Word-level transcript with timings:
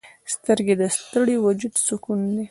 سترګې 0.33 0.73
د 0.81 0.83
ستړي 0.97 1.35
وجود 1.45 1.73
سکون 1.85 2.19
دي 2.29 2.39